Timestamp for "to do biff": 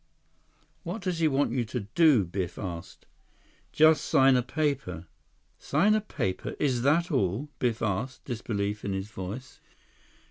1.65-2.57